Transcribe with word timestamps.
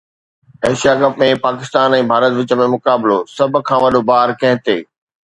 Asia 0.67 0.93
cup 1.01 1.19
۾ 1.23 1.27
Pakistan 1.43 1.95
۽ 1.97 2.05
Bharat 2.11 2.33
وچ 2.39 2.53
۾ 2.63 2.67
مقابلو، 2.75 3.19
سڀ 3.35 3.53
کان 3.69 3.79
وڏو 3.85 4.01
بار 4.09 4.27
ڪنهن 4.41 4.57
تي؟ 4.69 4.77